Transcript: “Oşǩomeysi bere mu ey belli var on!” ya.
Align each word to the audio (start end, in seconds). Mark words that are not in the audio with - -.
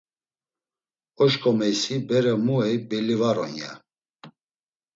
“Oşǩomeysi 1.23 1.95
bere 2.07 2.33
mu 2.45 2.55
ey 2.67 2.77
belli 2.89 3.15
var 3.21 3.37
on!” 3.45 3.53
ya. 3.61 3.71